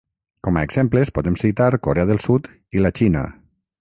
Com 0.45 0.55
a 0.57 0.61
exemples 0.67 1.11
podem 1.17 1.37
citar 1.41 1.69
Corea 1.89 2.07
del 2.13 2.23
Sud 2.25 2.51
i 2.79 2.83
la 2.87 2.93
Xina. 3.03 3.23